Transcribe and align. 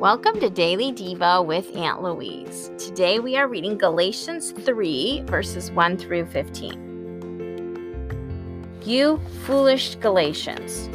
Welcome 0.00 0.40
to 0.40 0.48
Daily 0.48 0.92
Diva 0.92 1.42
with 1.42 1.76
Aunt 1.76 2.02
Louise. 2.02 2.70
Today 2.78 3.18
we 3.18 3.36
are 3.36 3.46
reading 3.46 3.76
Galatians 3.76 4.52
3, 4.52 5.24
verses 5.26 5.70
1 5.72 5.98
through 5.98 6.24
15. 6.24 8.80
You 8.82 9.20
foolish 9.44 9.96
Galatians, 9.96 10.88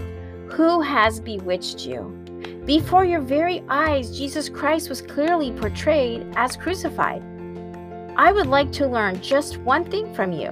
who 0.51 0.81
has 0.81 1.19
bewitched 1.19 1.85
you? 1.85 2.01
Before 2.65 3.05
your 3.05 3.21
very 3.21 3.63
eyes, 3.69 4.17
Jesus 4.17 4.49
Christ 4.49 4.89
was 4.89 5.03
clearly 5.03 5.51
portrayed 5.51 6.25
as 6.35 6.57
crucified. 6.57 7.21
I 8.17 8.31
would 8.31 8.47
like 8.47 8.71
to 8.71 8.87
learn 8.87 9.21
just 9.21 9.57
one 9.57 9.85
thing 9.85 10.11
from 10.15 10.31
you. 10.31 10.51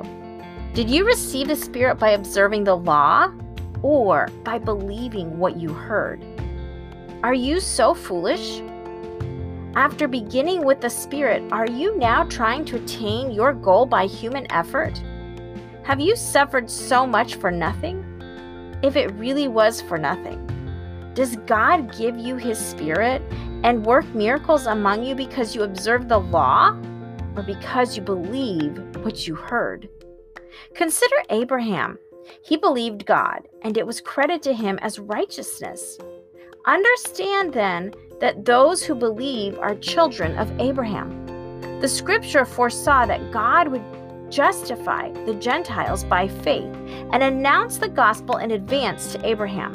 Did 0.75 0.91
you 0.91 1.07
receive 1.07 1.47
the 1.47 1.55
Spirit 1.55 1.97
by 1.97 2.11
observing 2.11 2.65
the 2.65 2.77
law 2.77 3.33
or 3.81 4.27
by 4.43 4.59
believing 4.59 5.39
what 5.39 5.57
you 5.57 5.69
heard? 5.69 6.23
Are 7.23 7.33
you 7.33 7.61
so 7.61 7.93
foolish? 7.93 8.61
After 9.77 10.09
beginning 10.09 10.65
with 10.65 10.81
the 10.81 10.89
Spirit, 10.89 11.41
are 11.53 11.65
you 11.65 11.97
now 11.97 12.25
trying 12.25 12.65
to 12.65 12.75
attain 12.75 13.31
your 13.31 13.53
goal 13.53 13.85
by 13.85 14.07
human 14.07 14.45
effort? 14.51 15.01
Have 15.83 16.01
you 16.01 16.17
suffered 16.17 16.69
so 16.69 17.07
much 17.07 17.35
for 17.35 17.49
nothing? 17.49 18.03
If 18.83 18.97
it 18.97 19.13
really 19.13 19.47
was 19.47 19.79
for 19.79 19.97
nothing, 19.97 20.45
does 21.13 21.37
God 21.47 21.97
give 21.97 22.17
you 22.17 22.35
His 22.35 22.59
Spirit 22.59 23.21
and 23.63 23.85
work 23.85 24.05
miracles 24.13 24.65
among 24.65 25.05
you 25.05 25.15
because 25.15 25.55
you 25.55 25.63
observe 25.63 26.09
the 26.09 26.19
law 26.19 26.77
or 27.37 27.43
because 27.43 27.95
you 27.95 28.03
believe 28.03 28.77
what 28.97 29.25
you 29.25 29.35
heard? 29.35 29.87
Consider 30.75 31.15
Abraham. 31.29 31.97
He 32.43 32.57
believed 32.57 33.05
God, 33.05 33.47
and 33.61 33.77
it 33.77 33.87
was 33.87 34.01
credited 34.01 34.43
to 34.43 34.53
him 34.53 34.77
as 34.81 34.99
righteousness. 34.99 35.97
Understand 36.65 37.53
then 37.53 37.93
that 38.21 38.45
those 38.45 38.83
who 38.83 38.95
believe 38.95 39.59
are 39.59 39.75
children 39.75 40.37
of 40.37 40.49
Abraham. 40.61 41.25
The 41.81 41.89
scripture 41.89 42.45
foresaw 42.45 43.05
that 43.05 43.31
God 43.31 43.67
would 43.67 43.83
justify 44.31 45.11
the 45.25 45.33
Gentiles 45.33 46.05
by 46.05 46.29
faith 46.29 46.73
and 47.11 47.21
announce 47.21 47.77
the 47.77 47.89
gospel 47.89 48.37
in 48.37 48.51
advance 48.51 49.11
to 49.11 49.25
Abraham. 49.27 49.73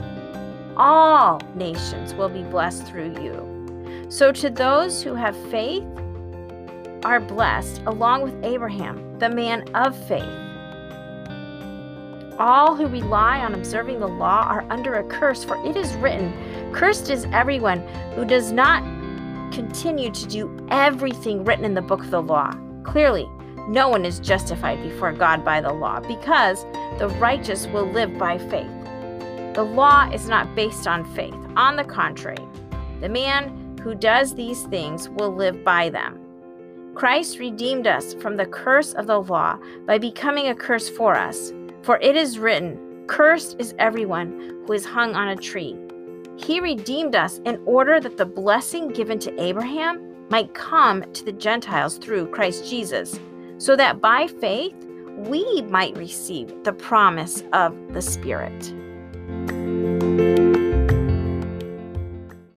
All 0.79 1.43
nations 1.55 2.15
will 2.15 2.31
be 2.31 2.43
blessed 2.43 2.87
through 2.87 3.21
you. 3.23 4.07
So, 4.09 4.33
to 4.33 4.49
those 4.49 5.03
who 5.03 5.15
have 5.15 5.37
faith, 5.51 5.85
are 7.05 7.21
blessed 7.21 7.83
along 7.87 8.23
with 8.23 8.45
Abraham, 8.45 9.19
the 9.19 9.29
man 9.29 9.63
of 9.75 9.95
faith. 10.09 10.48
All 12.39 12.77
who 12.77 12.87
rely 12.87 13.41
on 13.41 13.55
observing 13.55 13.99
the 13.99 14.07
law 14.07 14.47
are 14.49 14.65
under 14.71 14.95
a 14.95 15.05
curse, 15.05 15.43
for 15.43 15.57
it 15.67 15.77
is 15.77 15.93
written, 15.95 16.33
Cursed 16.73 17.11
is 17.11 17.27
everyone 17.33 17.81
who 18.15 18.25
does 18.25 18.53
not 18.53 18.85
continue 19.53 20.13
to 20.13 20.27
do 20.27 20.67
everything 20.71 21.45
written 21.45 21.65
in 21.65 21.75
the 21.75 21.83
book 21.83 22.01
of 22.01 22.13
the 22.13 22.23
law. 22.23 22.53
Clearly, 22.85 23.29
no 23.69 23.89
one 23.89 24.05
is 24.05 24.21
justified 24.21 24.81
before 24.85 25.13
God 25.13 25.45
by 25.45 25.61
the 25.61 25.73
law, 25.73 25.99
because 25.99 26.65
the 27.01 27.09
righteous 27.19 27.67
will 27.67 27.91
live 27.91 28.17
by 28.19 28.39
faith. 28.39 28.71
The 29.55 29.65
law 29.65 30.09
is 30.11 30.29
not 30.29 30.55
based 30.55 30.87
on 30.87 31.05
faith. 31.17 31.35
On 31.57 31.75
the 31.75 31.83
contrary, 31.83 32.47
the 33.01 33.09
man 33.09 33.77
who 33.83 33.97
does 33.97 34.35
these 34.35 34.63
things 34.65 35.09
will 35.09 35.35
live 35.35 35.65
by 35.65 35.91
them. 35.91 36.21
Christ 36.95 37.41
redeemed 37.41 37.89
us 37.89 38.15
from 38.15 38.37
the 38.37 38.47
curse 38.47 38.93
of 38.93 39.09
the 39.09 39.21
law 39.21 39.59
by 39.87 39.99
becoming 39.99 40.49
a 40.49 40.55
curse 40.55 40.89
for 40.89 41.17
us. 41.17 41.53
For 41.83 41.99
it 41.99 42.17
is 42.17 42.39
written, 42.39 43.05
Cursed 43.07 43.57
is 43.59 43.75
everyone 43.79 44.65
who 44.67 44.73
is 44.73 44.85
hung 44.85 45.15
on 45.15 45.29
a 45.29 45.37
tree. 45.37 45.77
He 46.37 46.61
redeemed 46.61 47.17
us 47.17 47.41
in 47.45 47.61
order 47.65 48.01
that 48.01 48.17
the 48.17 48.27
blessing 48.27 48.89
given 48.89 49.19
to 49.21 49.43
Abraham 49.43 50.15
might 50.31 50.55
come 50.55 51.05
to 51.13 51.25
the 51.25 51.33
Gentiles 51.33 51.99
through 51.99 52.31
Christ 52.31 52.69
Jesus, 52.69 53.19
so 53.57 53.75
that 53.77 54.01
by 54.01 54.27
faith 54.27 54.75
we 55.17 55.63
might 55.63 55.97
receive 55.97 56.53
the 56.65 56.73
promise 56.73 57.43
of 57.53 57.75
the 57.93 58.03
Spirit. 58.03 58.73